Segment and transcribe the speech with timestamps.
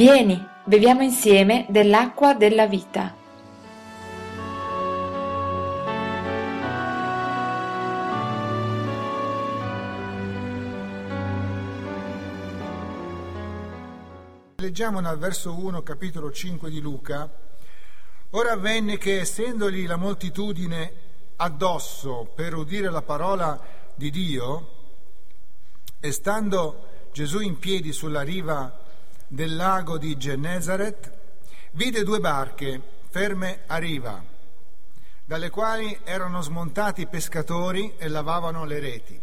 [0.00, 3.14] Vieni, beviamo insieme dell'acqua della vita.
[14.56, 17.30] Leggiamo nel verso 1, capitolo 5 di Luca.
[18.30, 20.92] Ora avvenne che, essendogli la moltitudine
[21.36, 23.60] addosso per udire la parola
[23.94, 24.68] di Dio,
[26.00, 28.79] e stando Gesù in piedi sulla riva
[29.32, 31.18] del lago di Gennesaret,
[31.72, 34.20] vide due barche ferme a riva,
[35.24, 39.20] dalle quali erano smontati i pescatori e lavavano le reti.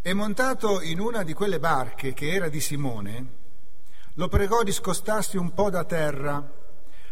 [0.00, 3.26] E montato in una di quelle barche, che era di Simone,
[4.14, 6.40] lo pregò di scostarsi un po' da terra,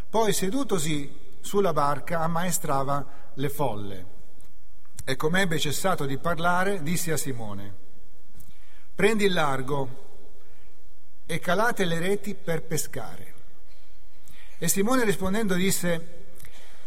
[0.08, 4.06] poi sedutosi sulla barca ammaestrava le folle.
[5.04, 7.74] E come ebbe cessato di parlare, disse a Simone,
[8.94, 10.06] prendi il largo
[11.30, 13.34] e calate le reti per pescare.
[14.56, 16.30] E Simone rispondendo disse,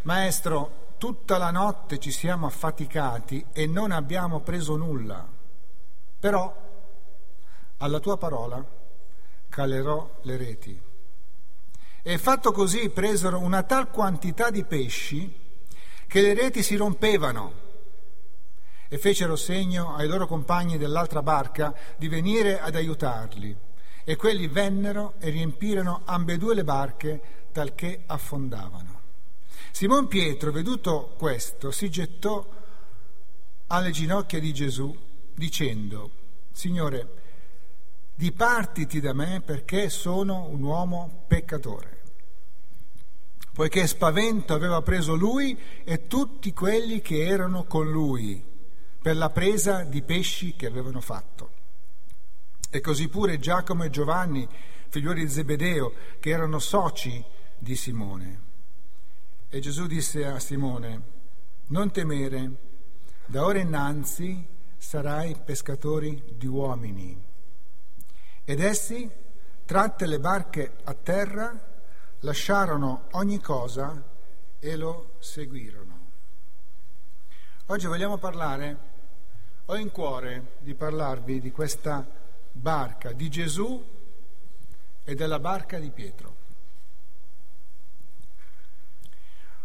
[0.02, 5.28] Maestro, tutta la notte ci siamo affaticati e non abbiamo preso nulla,
[6.20, 6.70] però
[7.78, 8.66] alla tua parola
[9.48, 10.82] calerò le reti.
[12.02, 15.40] E fatto così presero una tal quantità di pesci
[16.08, 17.54] che le reti si rompevano
[18.88, 23.70] e fecero segno ai loro compagni dell'altra barca di venire ad aiutarli.
[24.12, 27.22] E quelli vennero e riempirono ambedue le barche
[27.54, 29.00] talché affondavano.
[29.72, 32.46] Simon Pietro, veduto questo, si gettò
[33.68, 34.94] alle ginocchia di Gesù
[35.34, 36.12] dicendo,
[36.52, 37.08] Signore,
[38.14, 42.02] dipartiti da me perché sono un uomo peccatore.
[43.54, 48.44] Poiché spavento aveva preso lui e tutti quelli che erano con lui
[49.02, 51.51] per la presa di pesci che avevano fatto.
[52.74, 54.48] E così pure Giacomo e Giovanni,
[54.88, 57.22] figlioli di Zebedeo, che erano soci
[57.58, 58.42] di Simone.
[59.50, 61.02] E Gesù disse a Simone,
[61.68, 62.52] non temere,
[63.26, 67.22] da ora innanzi sarai pescatori di uomini.
[68.46, 69.12] Ed essi,
[69.66, 71.54] tratte le barche a terra,
[72.20, 74.02] lasciarono ogni cosa
[74.60, 76.00] e lo seguirono.
[77.66, 78.78] Oggi vogliamo parlare,
[79.66, 82.20] ho in cuore di parlarvi di questa
[82.52, 83.84] barca di Gesù
[85.04, 86.36] e della barca di Pietro.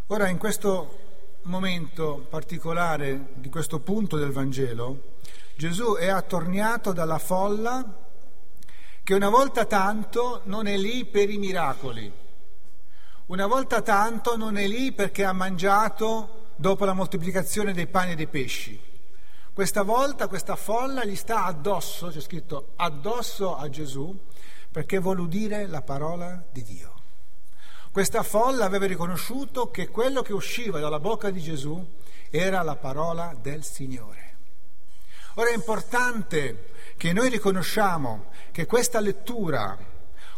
[0.09, 1.05] Ora, in questo
[1.43, 5.15] momento particolare di questo punto del Vangelo,
[5.57, 8.05] Gesù è attorniato dalla folla
[9.03, 12.13] che una volta tanto non è lì per i miracoli,
[13.27, 18.15] una volta tanto non è lì perché ha mangiato dopo la moltiplicazione dei pani e
[18.17, 18.95] dei pesci
[19.57, 24.15] questa volta questa folla gli sta addosso, c'è scritto addosso a Gesù,
[24.71, 26.93] perché vuole udire la parola di Dio.
[27.91, 31.83] Questa folla aveva riconosciuto che quello che usciva dalla bocca di Gesù
[32.29, 34.37] era la parola del Signore.
[35.37, 39.75] Ora è importante che noi riconosciamo che questa lettura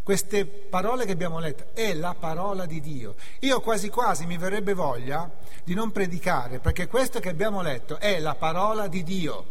[0.09, 3.17] queste parole che abbiamo letto è la parola di Dio.
[3.41, 5.31] Io quasi quasi mi verrebbe voglia
[5.63, 9.45] di non predicare, perché questo che abbiamo letto è la parola di Dio.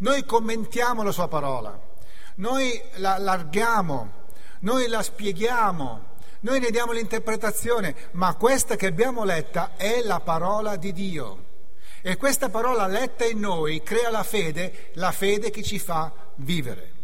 [0.00, 1.80] Noi commentiamo la sua parola,
[2.34, 4.12] noi la allarghiamo,
[4.58, 6.04] noi la spieghiamo,
[6.40, 11.44] noi ne diamo l'interpretazione, ma questa che abbiamo letta è la parola di Dio.
[12.02, 16.95] E questa parola letta in noi crea la fede, la fede che ci fa vivere.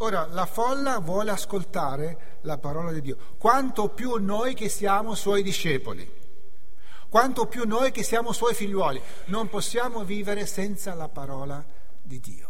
[0.00, 5.42] Ora, la folla vuole ascoltare la parola di Dio, quanto più noi che siamo suoi
[5.42, 6.08] discepoli,
[7.08, 11.64] quanto più noi che siamo suoi figliuoli, non possiamo vivere senza la parola
[12.00, 12.46] di Dio.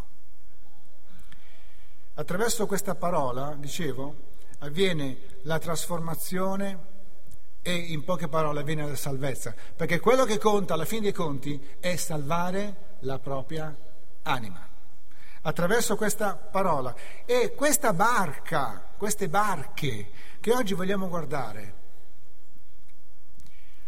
[2.15, 4.15] Attraverso questa parola, dicevo,
[4.59, 6.97] avviene la trasformazione
[7.63, 11.77] e in poche parole avviene la salvezza, perché quello che conta alla fine dei conti
[11.81, 13.75] è salvare la propria
[14.25, 14.68] anima
[15.43, 16.95] attraverso questa parola.
[17.25, 21.75] E questa barca, queste barche che oggi vogliamo guardare,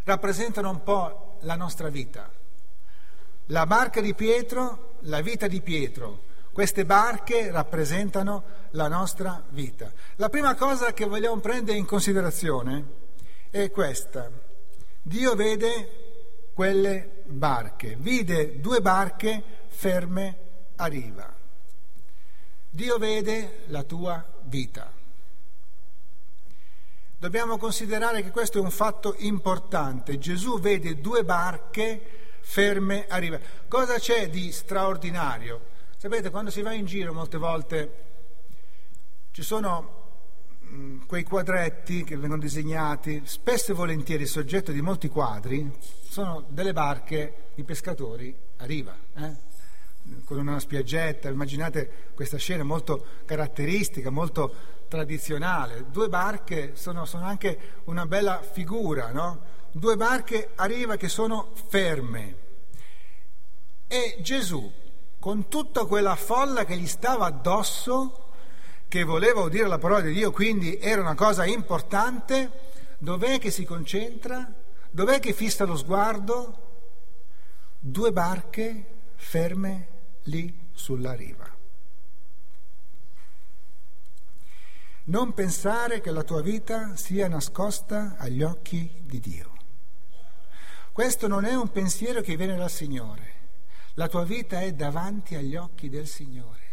[0.04, 2.30] rappresentano un po' la nostra vita.
[3.46, 9.90] La barca di Pietro, la vita di Pietro, queste barche rappresentano la nostra vita.
[10.16, 12.84] La prima cosa che vogliamo prendere in considerazione
[13.50, 14.30] è questa.
[15.02, 20.38] Dio vede quelle barche, vide due barche ferme
[20.76, 21.39] a riva.
[22.70, 24.92] Dio vede la tua vita.
[27.18, 30.18] Dobbiamo considerare che questo è un fatto importante.
[30.18, 33.38] Gesù vede due barche ferme a riva.
[33.68, 35.68] Cosa c'è di straordinario?
[35.96, 38.08] Sapete, quando si va in giro molte volte
[39.32, 39.98] Ci sono
[40.60, 45.70] mh, quei quadretti che vengono disegnati, spesso e volentieri soggetto di molti quadri,
[46.08, 48.96] sono delle barche di pescatori a riva.
[49.14, 49.49] Eh?
[50.24, 55.86] Con una spiaggetta, immaginate questa scena molto caratteristica, molto tradizionale.
[55.90, 59.58] Due barche sono, sono anche una bella figura, no?
[59.72, 62.36] Due barche a riva che sono ferme.
[63.86, 64.70] E Gesù,
[65.18, 68.28] con tutta quella folla che gli stava addosso,
[68.88, 72.50] che voleva udire la parola di Dio, quindi era una cosa importante,
[72.98, 74.52] dov'è che si concentra?
[74.90, 76.68] Dov'è che fissa lo sguardo?
[77.78, 79.88] Due barche ferme
[80.24, 81.48] lì sulla riva.
[85.04, 89.52] Non pensare che la tua vita sia nascosta agli occhi di Dio.
[90.92, 93.34] Questo non è un pensiero che viene dal Signore.
[93.94, 96.69] La tua vita è davanti agli occhi del Signore.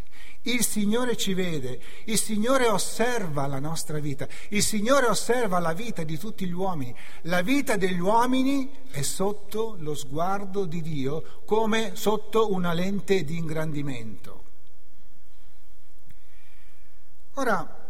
[0.47, 6.03] Il Signore ci vede, il Signore osserva la nostra vita, il Signore osserva la vita
[6.03, 6.95] di tutti gli uomini.
[7.23, 13.37] La vita degli uomini è sotto lo sguardo di Dio come sotto una lente di
[13.37, 14.43] ingrandimento.
[17.33, 17.85] Ora,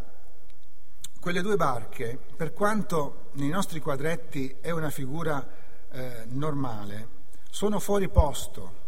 [1.19, 5.47] quelle due barche, per quanto nei nostri quadretti è una figura
[5.91, 7.07] eh, normale,
[7.51, 8.85] sono fuori posto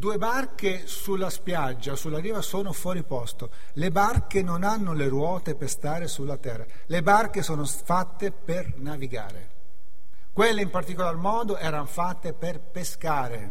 [0.00, 3.50] Due barche sulla spiaggia, sulla riva, sono fuori posto.
[3.74, 6.64] Le barche non hanno le ruote per stare sulla terra.
[6.86, 9.50] Le barche sono fatte per navigare.
[10.32, 13.50] Quelle in particolar modo erano fatte per pescare.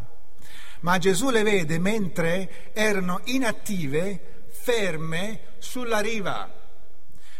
[0.80, 6.52] Ma Gesù le vede mentre erano inattive, ferme sulla riva.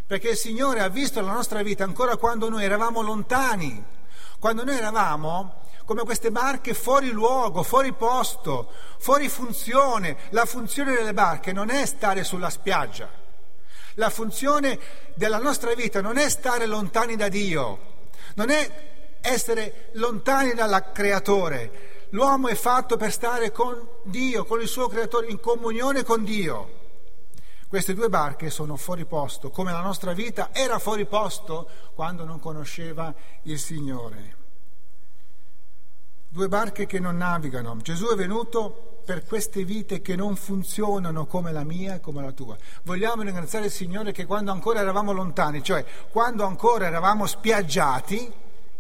[0.06, 3.84] Perché il Signore ha visto la nostra vita ancora quando noi eravamo lontani,
[4.40, 10.18] quando noi eravamo come queste barche fuori luogo, fuori posto, fuori funzione.
[10.30, 13.10] La funzione delle barche non è stare sulla spiaggia.
[13.96, 14.80] La funzione
[15.16, 17.80] della nostra vita non è stare lontani da Dio,
[18.36, 22.06] non è essere lontani dal creatore.
[22.12, 26.79] L'uomo è fatto per stare con Dio, con il suo creatore, in comunione con Dio.
[27.70, 32.40] Queste due barche sono fuori posto, come la nostra vita era fuori posto quando non
[32.40, 33.14] conosceva
[33.44, 34.40] il Signore
[36.30, 37.78] due barche che non navigano.
[37.78, 42.32] Gesù è venuto per queste vite che non funzionano come la mia e come la
[42.32, 42.56] tua.
[42.84, 48.32] Vogliamo ringraziare il Signore che quando ancora eravamo lontani, cioè quando ancora eravamo spiaggiati,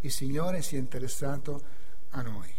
[0.01, 1.61] il Signore si è interessato
[2.11, 2.53] a noi.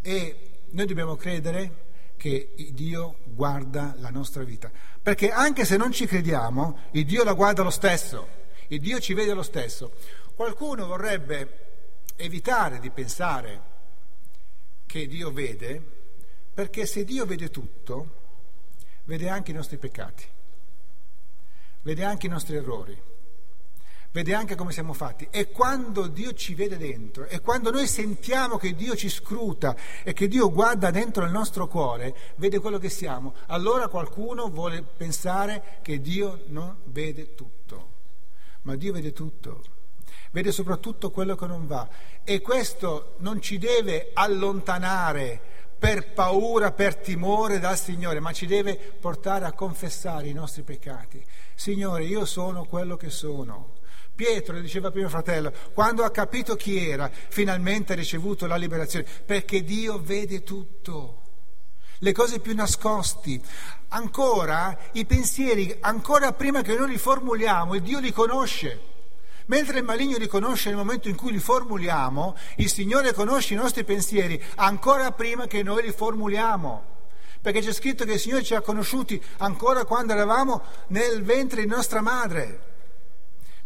[0.00, 1.82] E noi dobbiamo credere
[2.24, 4.70] che Dio guarda la nostra vita,
[5.02, 8.26] perché anche se non ci crediamo, il Dio la guarda lo stesso,
[8.68, 9.92] il Dio ci vede lo stesso.
[10.34, 13.62] Qualcuno vorrebbe evitare di pensare
[14.86, 15.82] che Dio vede,
[16.54, 18.22] perché se Dio vede tutto,
[19.04, 20.24] vede anche i nostri peccati,
[21.82, 22.98] vede anche i nostri errori,
[24.14, 25.26] vede anche come siamo fatti.
[25.28, 29.74] E quando Dio ci vede dentro, e quando noi sentiamo che Dio ci scruta
[30.04, 34.82] e che Dio guarda dentro il nostro cuore, vede quello che siamo, allora qualcuno vuole
[34.82, 37.90] pensare che Dio non vede tutto.
[38.62, 39.72] Ma Dio vede tutto
[40.30, 41.88] vede soprattutto quello che non va
[42.24, 45.40] e questo non ci deve allontanare
[45.78, 51.24] per paura, per timore dal Signore, ma ci deve portare a confessare i nostri peccati.
[51.54, 53.73] Signore, io sono quello che sono.
[54.14, 59.64] Pietro, diceva prima fratello, quando ha capito chi era, finalmente ha ricevuto la liberazione, perché
[59.64, 61.22] Dio vede tutto
[61.98, 63.42] le cose più nascosti.
[63.88, 68.92] Ancora i pensieri, ancora prima che noi li formuliamo, il Dio li conosce.
[69.46, 73.56] Mentre il maligno li conosce nel momento in cui li formuliamo, il Signore conosce i
[73.56, 76.92] nostri pensieri ancora prima che noi li formuliamo.
[77.40, 81.66] Perché c'è scritto che il Signore ci ha conosciuti ancora quando eravamo nel ventre di
[81.66, 82.72] nostra madre.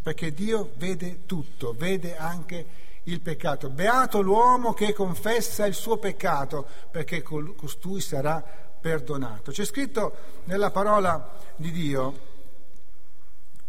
[0.09, 2.67] Perché Dio vede tutto, vede anche
[3.03, 3.69] il peccato.
[3.69, 9.51] Beato l'uomo che confessa il suo peccato, perché costui sarà perdonato.
[9.51, 12.21] C'è scritto nella parola di Dio,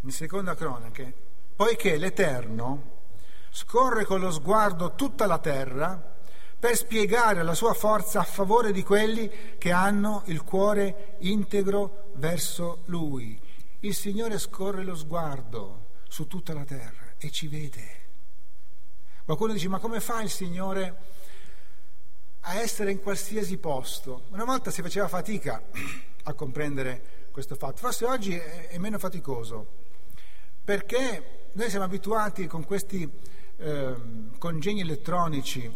[0.00, 1.12] in seconda cronache,
[1.54, 2.84] poiché l'Eterno
[3.50, 6.02] scorre con lo sguardo tutta la terra
[6.58, 12.78] per spiegare la sua forza a favore di quelli che hanno il cuore integro verso
[12.86, 13.38] Lui.
[13.80, 17.98] Il Signore scorre lo sguardo su tutta la terra e ci vede.
[19.24, 20.96] Qualcuno dice, ma come fa il Signore
[22.40, 24.24] a essere in qualsiasi posto?
[24.30, 25.62] Una volta si faceva fatica
[26.24, 29.66] a comprendere questo fatto, forse oggi è meno faticoso,
[30.64, 33.08] perché noi siamo abituati con questi
[33.58, 33.94] eh,
[34.36, 35.72] congegni elettronici,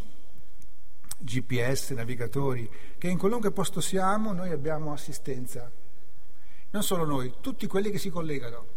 [1.17, 5.71] GPS, navigatori, che in qualunque posto siamo noi abbiamo assistenza,
[6.71, 8.74] non solo noi, tutti quelli che si collegano.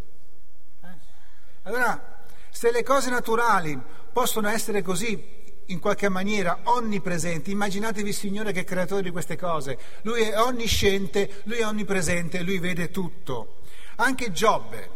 [1.68, 3.78] Allora, se le cose naturali
[4.14, 7.52] possono essere così in qualche maniera onnipresenti.
[7.52, 9.78] Immaginatevi il Signore che è creatore di queste cose.
[10.04, 13.58] Lui è onnisciente, lui è onnipresente, lui vede tutto.
[13.98, 14.92] Anche Giobbe,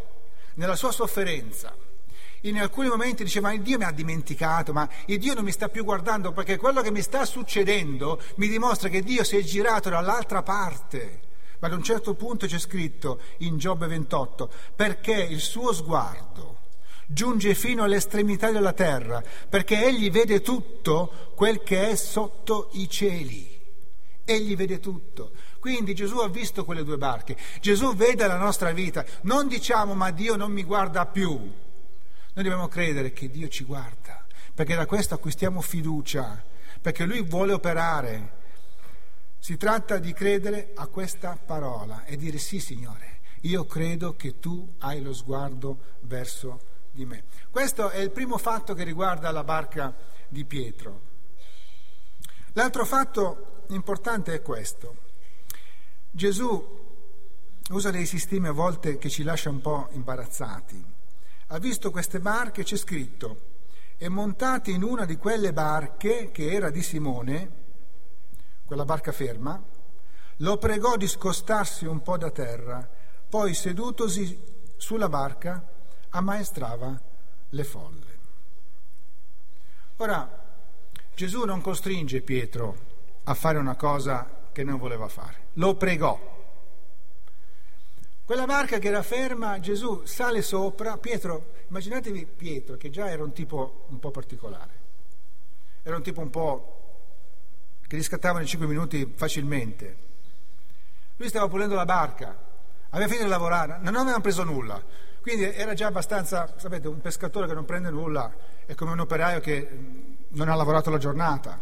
[0.54, 1.76] nella sua sofferenza,
[2.44, 5.68] in alcuni momenti diceva ma Dio mi ha dimenticato, ma il Dio non mi sta
[5.68, 9.90] più guardando perché quello che mi sta succedendo mi dimostra che Dio si è girato
[9.90, 11.20] dall'altra parte.
[11.60, 16.61] Ma ad un certo punto c'è scritto in Giobbe 28, perché il suo sguardo
[17.14, 23.60] giunge fino all'estremità della terra, perché egli vede tutto quel che è sotto i cieli.
[24.24, 25.32] Egli vede tutto.
[25.60, 29.06] Quindi Gesù ha visto quelle due barche, Gesù vede la nostra vita.
[29.22, 31.30] Non diciamo ma Dio non mi guarda più.
[31.30, 31.54] Noi
[32.34, 34.26] dobbiamo credere che Dio ci guarda,
[34.56, 36.44] perché da questo acquistiamo fiducia,
[36.82, 38.40] perché Lui vuole operare.
[39.38, 44.76] Si tratta di credere a questa parola e dire sì Signore, io credo che tu
[44.80, 47.24] hai lo sguardo verso di me.
[47.50, 49.94] Questo è il primo fatto che riguarda la barca
[50.28, 51.10] di Pietro.
[52.54, 54.98] L'altro fatto importante è questo.
[56.10, 56.80] Gesù
[57.70, 60.84] usa dei sistemi a volte che ci lascia un po' imbarazzati.
[61.48, 63.50] Ha visto queste barche, c'è scritto,
[63.98, 67.60] e montati in una di quelle barche che era di Simone,
[68.66, 69.62] quella barca ferma,
[70.38, 72.90] lo pregò di scostarsi un po' da terra,
[73.30, 74.42] poi sedutosi
[74.76, 75.71] sulla barca
[76.12, 77.02] ammaestrava
[77.50, 78.20] le folle.
[79.98, 80.40] Ora,
[81.14, 82.90] Gesù non costringe Pietro
[83.24, 86.30] a fare una cosa che non voleva fare, lo pregò.
[88.26, 93.34] Quella barca che era ferma, Gesù sale sopra, Pietro, immaginatevi Pietro che già era un
[93.34, 94.72] tipo un po' particolare,
[95.84, 96.78] era un tipo un po'
[97.86, 99.98] che riscattava in cinque minuti facilmente.
[101.18, 102.36] Lui stava pulendo la barca,
[102.90, 104.82] aveva finito di lavorare, non avevano preso nulla,
[105.22, 108.34] quindi era già abbastanza, sapete, un pescatore che non prende nulla
[108.66, 109.70] è come un operaio che
[110.30, 111.60] non ha lavorato la giornata.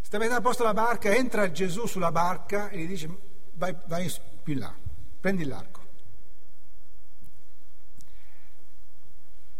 [0.00, 3.08] Sta mettendo a posto la barca, entra Gesù sulla barca e gli dice
[3.54, 4.74] vai, vai più in là,
[5.20, 5.78] prendi l'arco.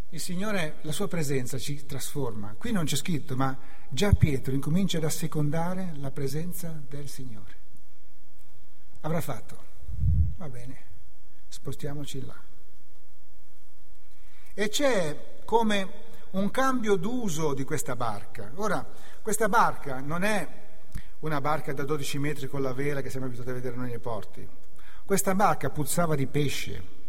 [0.09, 2.55] Il Signore, la sua presenza ci trasforma.
[2.57, 7.55] Qui non c'è scritto, ma già Pietro incomincia ad assecondare la presenza del Signore.
[9.01, 9.57] Avrà fatto,
[10.35, 10.75] va bene,
[11.47, 12.50] spostiamoci là.
[14.53, 15.89] E c'è come
[16.31, 18.51] un cambio d'uso di questa barca.
[18.55, 18.85] Ora,
[19.21, 20.47] questa barca non è
[21.19, 23.99] una barca da 12 metri con la vela che siamo abituati a vedere noi nei
[23.99, 24.47] porti.
[25.05, 26.99] Questa barca puzzava di pesce.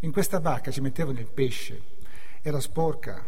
[0.00, 1.82] In questa barca ci mettevano il pesce.
[2.42, 3.24] Era sporca.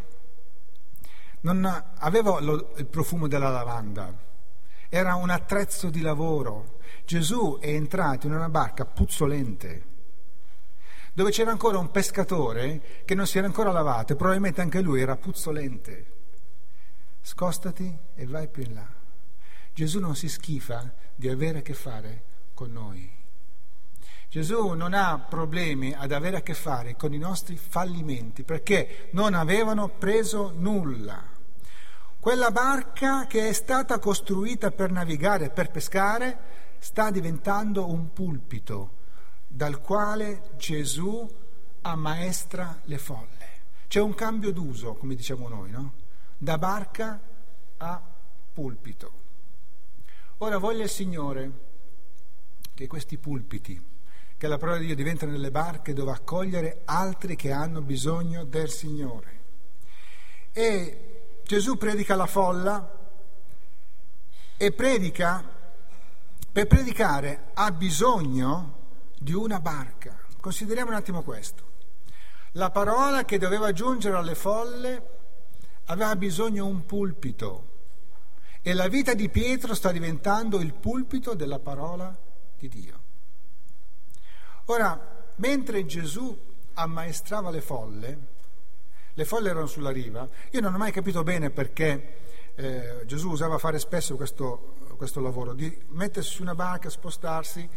[1.40, 4.12] Non aveva lo, il profumo della lavanda.
[4.88, 6.78] Era un attrezzo di lavoro.
[7.04, 9.96] Gesù è entrato in una barca puzzolente
[11.18, 15.00] dove c'era ancora un pescatore che non si era ancora lavato e probabilmente anche lui
[15.00, 16.12] era puzzolente.
[17.20, 18.86] Scostati e vai più in là.
[19.74, 22.22] Gesù non si schifa di avere a che fare
[22.54, 23.10] con noi.
[24.28, 29.34] Gesù non ha problemi ad avere a che fare con i nostri fallimenti perché non
[29.34, 31.20] avevano preso nulla.
[32.20, 38.97] Quella barca che è stata costruita per navigare, per pescare, sta diventando un pulpito
[39.48, 41.28] dal quale Gesù
[41.80, 43.46] ammaestra le folle.
[43.88, 45.94] C'è un cambio d'uso, come diciamo noi, no?
[46.36, 47.20] Da barca
[47.78, 48.02] a
[48.52, 49.12] pulpito.
[50.38, 51.50] Ora voglia il Signore
[52.74, 53.82] che questi pulpiti,
[54.36, 58.70] che la parola di Dio diventano nelle barche dove accogliere altri che hanno bisogno del
[58.70, 59.36] Signore.
[60.52, 62.96] E Gesù predica la folla
[64.56, 65.42] e predica,
[66.52, 68.77] per predicare ha bisogno
[69.20, 70.18] di una barca.
[70.40, 71.66] Consideriamo un attimo questo.
[72.52, 75.16] La parola che doveva giungere alle folle
[75.86, 77.68] aveva bisogno di un pulpito
[78.62, 82.16] e la vita di Pietro sta diventando il pulpito della parola
[82.58, 83.00] di Dio.
[84.66, 86.36] Ora, mentre Gesù
[86.74, 88.18] ammaestrava le folle,
[89.14, 93.58] le folle erano sulla riva, io non ho mai capito bene perché eh, Gesù usava
[93.58, 97.68] fare spesso questo, questo lavoro, di mettersi su una barca, spostarsi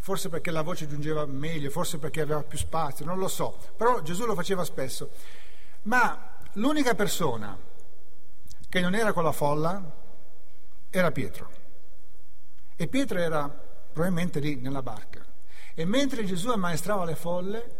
[0.00, 4.00] forse perché la voce giungeva meglio, forse perché aveva più spazio, non lo so, però
[4.00, 5.10] Gesù lo faceva spesso.
[5.82, 7.56] Ma l'unica persona
[8.68, 9.82] che non era con la folla
[10.88, 11.50] era Pietro.
[12.76, 15.24] E Pietro era probabilmente lì nella barca.
[15.74, 17.79] E mentre Gesù ammaestrava le folle,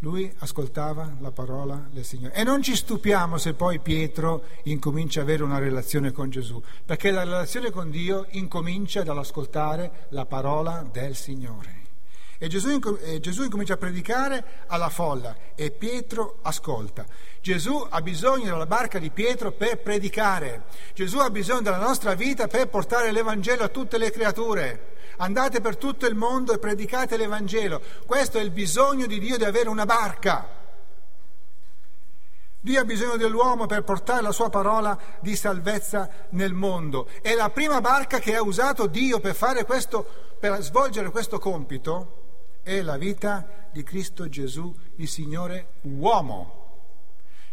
[0.00, 2.34] lui ascoltava la parola del Signore.
[2.34, 7.10] E non ci stupiamo se poi Pietro incomincia ad avere una relazione con Gesù, perché
[7.10, 11.79] la relazione con Dio incomincia dall'ascoltare la parola del Signore.
[12.42, 17.04] E Gesù, e Gesù incomincia a predicare alla folla e Pietro ascolta.
[17.42, 20.62] Gesù ha bisogno della barca di Pietro per predicare.
[20.94, 24.96] Gesù ha bisogno della nostra vita per portare l'Evangelo a tutte le creature.
[25.18, 27.82] Andate per tutto il mondo e predicate l'Evangelo.
[28.06, 30.48] Questo è il bisogno di Dio di avere una barca.
[32.58, 37.06] Dio ha bisogno dell'uomo per portare la sua parola di salvezza nel mondo.
[37.20, 40.06] E la prima barca che ha usato Dio per, questo,
[40.40, 42.19] per svolgere questo compito
[42.70, 46.58] è la vita di Cristo Gesù, il Signore uomo.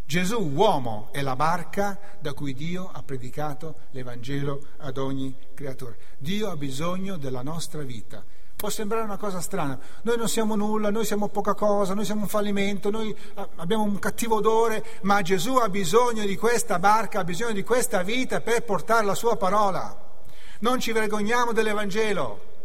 [0.04, 5.94] Gesù uomo è la barca da cui Dio ha predicato l'Evangelo ad ogni creatura.
[6.18, 8.24] Dio ha bisogno della nostra vita
[8.58, 12.22] Può sembrare una cosa strana, noi non siamo nulla, noi siamo poca cosa, noi siamo
[12.22, 13.16] un fallimento, noi
[13.54, 18.02] abbiamo un cattivo odore, ma Gesù ha bisogno di questa barca, ha bisogno di questa
[18.02, 19.96] vita per portare la sua parola.
[20.58, 22.57] Non ci vergogniamo dell'Evangelo,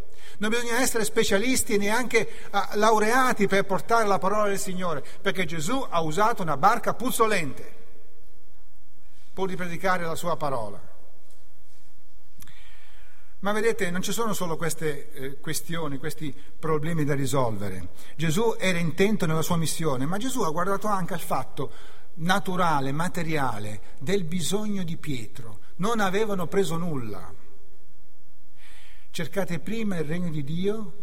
[0.44, 5.86] non bisogna essere specialisti e neanche laureati per portare la parola del Signore, perché Gesù
[5.90, 7.82] ha usato una barca puzzolente
[9.32, 10.92] pur di predicare la sua parola.
[13.40, 17.90] Ma vedete, non ci sono solo queste eh, questioni, questi problemi da risolvere.
[18.18, 21.72] Gesù era intento nella sua missione, ma Gesù ha guardato anche al fatto
[22.16, 25.60] naturale, materiale del bisogno di Pietro.
[25.78, 27.43] Non avevano preso nulla.
[29.14, 30.94] Cercate prima il regno di Dio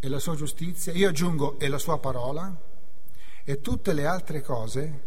[0.00, 2.54] e la sua giustizia, io aggiungo e la sua parola,
[3.42, 5.04] e tutte le altre cose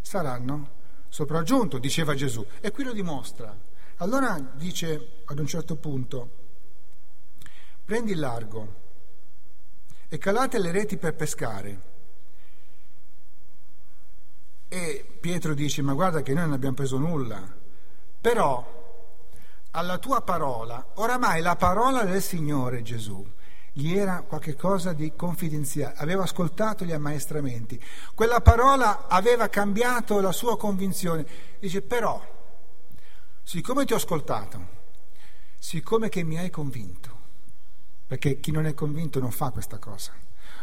[0.00, 0.70] saranno
[1.08, 2.44] sopraggiunto, diceva Gesù.
[2.60, 3.56] E qui lo dimostra.
[3.98, 6.30] Allora dice ad un certo punto,
[7.84, 8.74] prendi il largo
[10.08, 11.82] e calate le reti per pescare.
[14.66, 17.40] E Pietro dice, ma guarda che noi non abbiamo preso nulla,
[18.20, 18.73] però
[19.76, 23.26] alla tua parola, oramai la parola del Signore Gesù
[23.76, 27.82] gli era qualcosa di confidenziale, aveva ascoltato gli ammaestramenti,
[28.14, 31.26] quella parola aveva cambiato la sua convinzione.
[31.58, 32.22] Dice, però,
[33.42, 34.68] siccome ti ho ascoltato,
[35.58, 37.10] siccome che mi hai convinto,
[38.06, 40.12] perché chi non è convinto non fa questa cosa,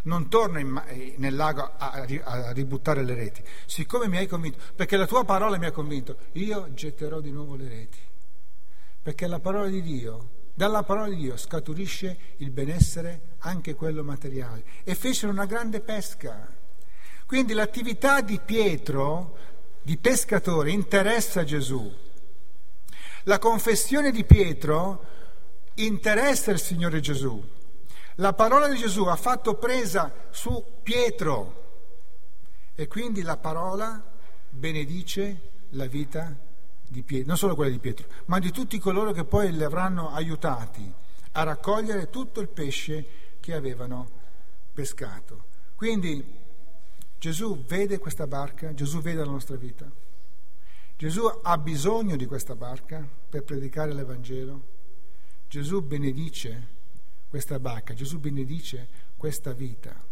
[0.03, 4.57] non torna in, eh, nel lago a, a, ributtare le reti, siccome mi hai convinto,
[4.73, 7.99] perché la tua parola mi ha convinto, io getterò di nuovo le reti,
[9.01, 14.63] perché la parola di Dio, dalla parola di Dio scaturisce il benessere, anche quello materiale,
[14.83, 16.47] e fecero una grande pesca.
[17.25, 19.37] Quindi l'attività di Pietro,
[19.81, 21.91] di pescatore, interessa Gesù.
[23.23, 25.05] La confessione di Pietro
[25.75, 27.43] interessa il Signore Gesù.
[28.15, 31.59] La parola di Gesù ha fatto presa su Pietro
[32.75, 34.03] e quindi la parola
[34.49, 36.35] benedice la vita
[36.91, 40.11] di Pietro, non solo quella di Pietro, ma di tutti coloro che poi li avranno
[40.11, 40.93] aiutati
[41.31, 43.05] a raccogliere tutto il pesce
[43.39, 44.09] che avevano
[44.73, 45.45] pescato.
[45.75, 46.39] Quindi
[47.17, 49.89] Gesù vede questa barca, Gesù vede la nostra vita.
[50.97, 54.61] Gesù ha bisogno di questa barca per predicare l'Evangelo.
[55.47, 56.67] Gesù benedice
[57.29, 60.10] questa barca, Gesù benedice questa vita.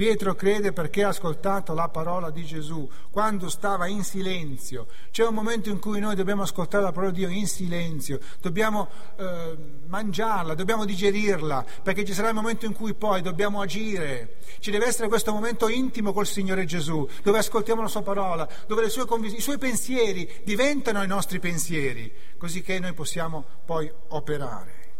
[0.00, 4.86] Pietro crede perché ha ascoltato la parola di Gesù quando stava in silenzio.
[5.10, 8.88] C'è un momento in cui noi dobbiamo ascoltare la parola di Dio in silenzio, dobbiamo
[9.16, 9.58] eh,
[9.88, 14.38] mangiarla, dobbiamo digerirla, perché ci sarà il momento in cui poi dobbiamo agire.
[14.58, 18.88] Ci deve essere questo momento intimo col Signore Gesù, dove ascoltiamo la sua parola, dove
[18.88, 24.94] sue convis- i suoi pensieri diventano i nostri pensieri, così che noi possiamo poi operare.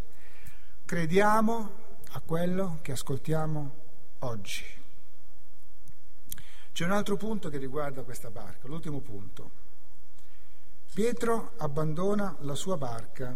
[0.84, 1.70] Crediamo
[2.10, 3.74] a quello che ascoltiamo
[4.18, 4.79] oggi.
[6.72, 9.50] C'è un altro punto che riguarda questa barca, l'ultimo punto.
[10.92, 13.34] Pietro abbandona la sua barca,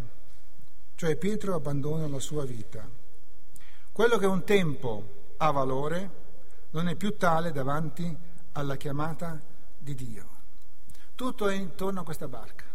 [0.95, 2.87] cioè Pietro abbandona la sua vita.
[3.91, 6.23] Quello che un tempo ha valore
[6.71, 8.17] non è più tale davanti
[8.53, 9.39] alla chiamata
[9.77, 10.29] di Dio.
[11.13, 12.65] Tutto è intorno a questa barca.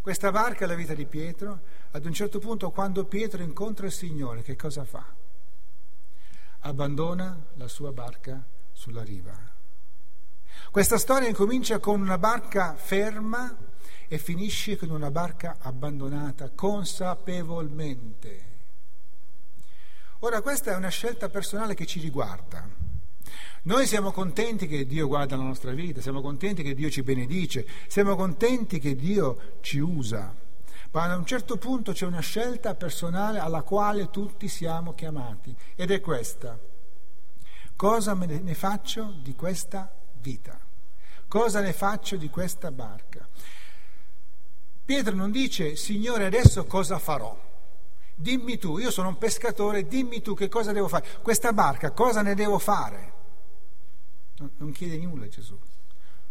[0.00, 1.60] Questa barca è la vita di Pietro.
[1.90, 5.04] Ad un certo punto, quando Pietro incontra il Signore, che cosa fa?
[6.60, 9.49] Abbandona la sua barca sulla riva
[10.70, 13.56] questa storia incomincia con una barca ferma
[14.06, 18.48] e finisce con una barca abbandonata consapevolmente.
[20.20, 22.68] Ora questa è una scelta personale che ci riguarda.
[23.62, 27.66] Noi siamo contenti che Dio guarda la nostra vita, siamo contenti che Dio ci benedice,
[27.86, 30.34] siamo contenti che Dio ci usa,
[30.92, 35.90] ma a un certo punto c'è una scelta personale alla quale tutti siamo chiamati ed
[35.90, 36.58] è questa.
[37.76, 40.58] Cosa me ne faccio di questa vita.
[41.28, 43.28] Cosa ne faccio di questa barca?
[44.84, 47.48] Pietro non dice, Signore, adesso cosa farò?
[48.20, 51.06] dimmi tu, io sono un pescatore, dimmi tu che cosa devo fare.
[51.22, 53.12] Questa barca, cosa ne devo fare?
[54.58, 55.58] Non chiede nulla Gesù.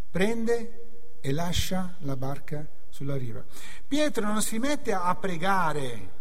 [0.09, 3.43] Prende e lascia la barca sulla riva.
[3.87, 6.17] Pietro non si mette a pregare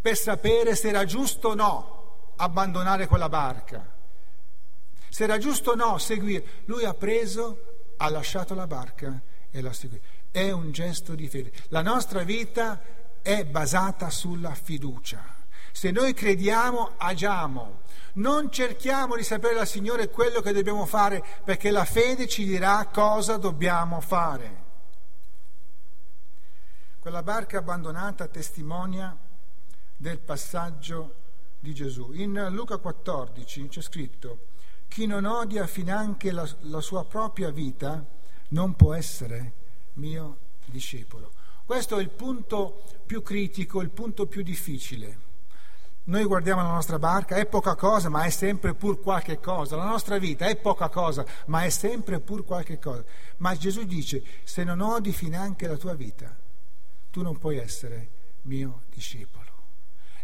[0.00, 3.93] per sapere se era giusto o no abbandonare quella barca,
[5.14, 6.44] se era giusto o no seguire.
[6.64, 10.04] Lui ha preso, ha lasciato la barca e l'ha seguita.
[10.28, 11.52] È un gesto di fede.
[11.68, 12.82] La nostra vita
[13.22, 15.24] è basata sulla fiducia.
[15.70, 17.82] Se noi crediamo, agiamo.
[18.14, 22.84] Non cerchiamo di sapere dal Signore quello che dobbiamo fare perché la fede ci dirà
[22.92, 24.62] cosa dobbiamo fare.
[26.98, 29.16] Quella barca abbandonata testimonia
[29.94, 31.14] del passaggio
[31.60, 32.10] di Gesù.
[32.14, 34.52] In Luca 14 c'è scritto,
[34.94, 38.06] chi non odia finanche la, la sua propria vita
[38.50, 39.52] non può essere
[39.94, 41.32] mio discepolo.
[41.66, 45.18] Questo è il punto più critico, il punto più difficile.
[46.04, 49.74] Noi guardiamo la nostra barca, è poca cosa, ma è sempre pur qualche cosa.
[49.74, 53.02] La nostra vita è poca cosa, ma è sempre pur qualche cosa.
[53.38, 56.32] Ma Gesù dice, se non odi finanche la tua vita,
[57.10, 58.10] tu non puoi essere
[58.42, 59.43] mio discepolo.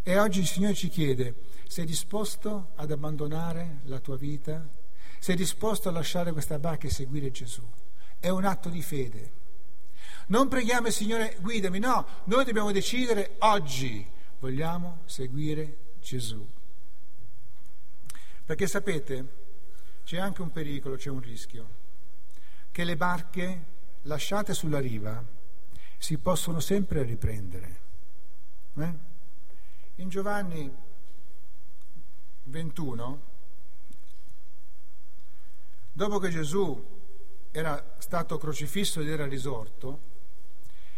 [0.03, 1.35] E oggi il Signore ci chiede,
[1.67, 4.67] sei disposto ad abbandonare la tua vita?
[5.19, 7.63] Sei disposto a lasciare questa barca e seguire Gesù?
[8.19, 9.33] È un atto di fede.
[10.29, 14.07] Non preghiamo il Signore, guidami, no, noi dobbiamo decidere oggi
[14.39, 16.49] vogliamo seguire Gesù.
[18.45, 19.25] Perché sapete,
[20.05, 21.69] c'è anche un pericolo, c'è un rischio,
[22.73, 23.65] che le barche
[24.03, 25.23] lasciate sulla riva
[25.99, 27.81] si possono sempre riprendere.
[28.77, 29.10] Eh?
[29.97, 30.75] In Giovanni
[32.45, 33.23] 21,
[35.93, 36.99] dopo che Gesù
[37.51, 40.09] era stato crocifisso ed era risorto,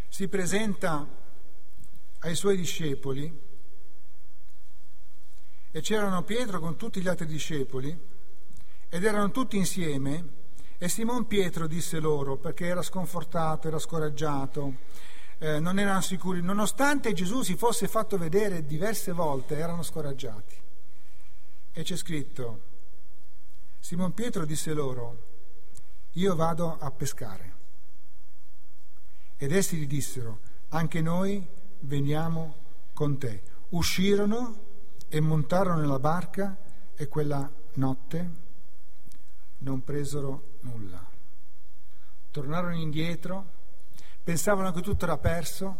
[0.08, 1.06] si presenta
[2.20, 3.40] ai suoi discepoli
[5.70, 7.98] e c'erano Pietro con tutti gli altri discepoli
[8.88, 10.40] ed erano tutti insieme
[10.76, 14.74] e Simon Pietro disse loro perché era sconfortato, era scoraggiato,
[15.42, 20.54] eh, non erano sicuri, nonostante Gesù si fosse fatto vedere diverse volte, erano scoraggiati.
[21.72, 22.62] E c'è scritto,
[23.80, 25.30] Simon Pietro disse loro,
[26.12, 27.54] io vado a pescare.
[29.36, 31.44] Ed essi gli dissero, anche noi
[31.80, 32.54] veniamo
[32.92, 33.42] con te.
[33.70, 34.60] Uscirono
[35.08, 36.56] e montarono nella barca
[36.94, 38.30] e quella notte
[39.58, 41.04] non presero nulla.
[42.30, 43.60] Tornarono indietro,
[44.22, 45.78] pensavano che tutto era perso,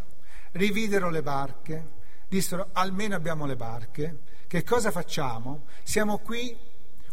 [0.52, 5.64] rividero le barche, dissero almeno abbiamo le barche, che cosa facciamo?
[5.82, 6.56] Siamo qui,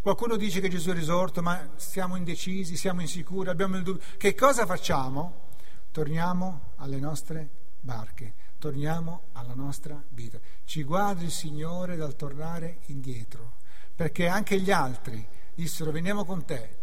[0.02, 4.04] qualcuno dice che Gesù è risorto, ma siamo indecisi, siamo insicuri, abbiamo il dubbio.
[4.18, 5.48] Che cosa facciamo?
[5.92, 10.38] Torniamo alle nostre barche torniamo alla nostra vita.
[10.66, 13.56] Ci guardi il Signore dal tornare indietro,
[13.96, 16.78] perché anche gli altri dissero veniamo con te,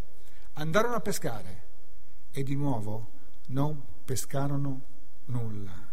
[0.54, 1.64] andarono a pescare
[2.32, 3.12] e di nuovo
[3.48, 4.80] non pescarono
[5.26, 5.84] nulla.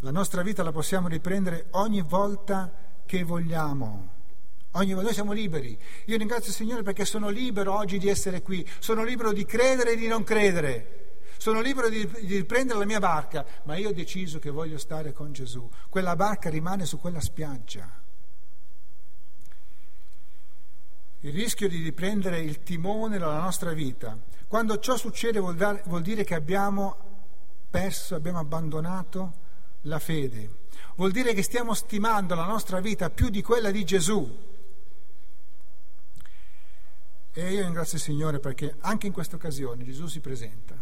[0.00, 2.70] La nostra vita la possiamo riprendere ogni volta
[3.06, 4.10] che vogliamo.
[4.72, 5.78] Ogni volta noi siamo liberi.
[6.06, 9.92] Io ringrazio il Signore perché sono libero oggi di essere qui, sono libero di credere
[9.92, 10.98] e di non credere
[11.42, 15.12] sono libero di, di riprendere la mia barca, ma io ho deciso che voglio stare
[15.12, 15.68] con Gesù.
[15.88, 18.01] Quella barca rimane su quella spiaggia.
[21.24, 24.18] Il rischio di riprendere il timone della nostra vita.
[24.48, 26.96] Quando ciò succede vuol, dar, vuol dire che abbiamo
[27.70, 29.34] perso, abbiamo abbandonato
[29.82, 30.60] la fede.
[30.96, 34.50] Vuol dire che stiamo stimando la nostra vita più di quella di Gesù.
[37.32, 40.76] E io ringrazio il Signore perché anche in questa occasione Gesù si presenta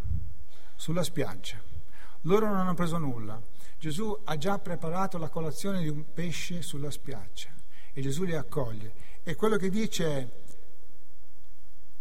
[0.74, 1.61] sulla spiaggia.
[2.22, 3.40] Loro non hanno preso nulla.
[3.79, 7.48] Gesù ha già preparato la colazione di un pesce sulla spiaggia
[7.92, 9.09] e Gesù li accoglie.
[9.22, 10.28] E quello che dice è,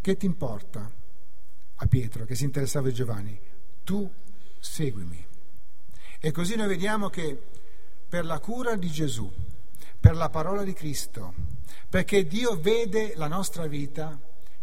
[0.02, 0.90] che ti importa
[1.76, 3.40] a Pietro che si interessava di Giovanni?
[3.84, 4.10] Tu
[4.60, 5.26] seguimi.
[6.20, 7.38] E così noi vediamo che
[8.08, 9.32] per la cura di Gesù,
[10.00, 11.34] per la parola di Cristo,
[11.90, 14.20] perché Dio vede la nostra vita,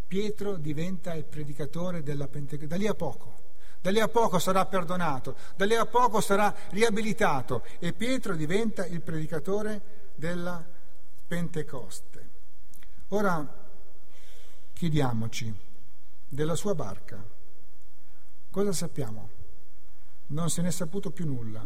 [0.06, 3.44] Pietro diventa il predicatore della Pentecoste, da lì a poco
[3.86, 8.84] da lì a poco sarà perdonato, da lì a poco sarà riabilitato e Pietro diventa
[8.84, 10.60] il predicatore della
[11.24, 12.25] Pentecoste.
[13.10, 13.46] Ora
[14.72, 15.54] chiediamoci
[16.26, 17.24] della sua barca,
[18.50, 19.30] cosa sappiamo?
[20.28, 21.64] Non se ne è saputo più nulla,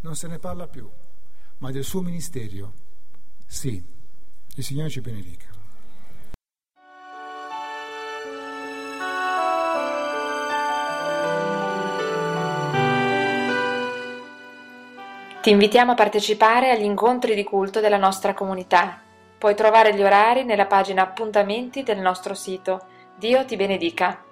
[0.00, 0.90] non se ne parla più,
[1.58, 2.72] ma del suo ministero,
[3.46, 3.80] sì,
[4.56, 5.46] il Signore ci benedica.
[15.42, 19.05] Ti invitiamo a partecipare agli incontri di culto della nostra comunità.
[19.38, 22.86] Puoi trovare gli orari nella pagina appuntamenti del nostro sito.
[23.16, 24.25] Dio ti benedica.